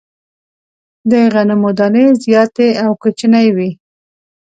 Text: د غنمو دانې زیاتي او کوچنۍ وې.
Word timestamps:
د 1.09 1.11
غنمو 1.33 1.71
دانې 1.77 2.05
زیاتي 2.23 2.69
او 2.83 2.91
کوچنۍ 3.01 3.47
وې. 3.55 3.69